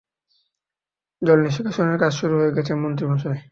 [1.21, 3.39] জল নিষ্কাশনের কাজ শুরু হয়ে গেছে, মন্ত্রী মশাই।